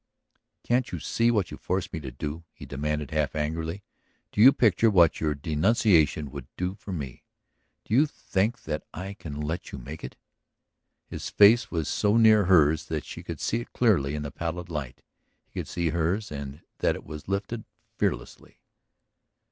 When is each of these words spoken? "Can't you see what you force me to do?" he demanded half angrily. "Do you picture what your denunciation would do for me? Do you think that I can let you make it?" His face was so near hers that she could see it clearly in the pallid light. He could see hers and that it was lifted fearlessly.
"Can't 0.63 0.91
you 0.91 0.97
see 0.97 1.29
what 1.29 1.51
you 1.51 1.57
force 1.57 1.93
me 1.93 1.99
to 1.99 2.09
do?" 2.09 2.43
he 2.53 2.65
demanded 2.65 3.11
half 3.11 3.35
angrily. 3.35 3.83
"Do 4.31 4.41
you 4.41 4.51
picture 4.51 4.89
what 4.89 5.21
your 5.21 5.35
denunciation 5.35 6.31
would 6.31 6.47
do 6.57 6.73
for 6.73 6.91
me? 6.91 7.23
Do 7.85 7.93
you 7.93 8.07
think 8.07 8.63
that 8.63 8.81
I 8.95 9.13
can 9.13 9.39
let 9.39 9.71
you 9.71 9.77
make 9.77 10.03
it?" 10.03 10.15
His 11.05 11.29
face 11.29 11.69
was 11.69 11.87
so 11.87 12.17
near 12.17 12.45
hers 12.45 12.85
that 12.85 13.05
she 13.05 13.21
could 13.21 13.39
see 13.39 13.61
it 13.61 13.73
clearly 13.73 14.15
in 14.15 14.23
the 14.23 14.31
pallid 14.31 14.69
light. 14.69 15.03
He 15.45 15.59
could 15.59 15.67
see 15.67 15.89
hers 15.89 16.31
and 16.31 16.61
that 16.79 16.95
it 16.95 17.03
was 17.05 17.27
lifted 17.27 17.63
fearlessly. 17.99 18.59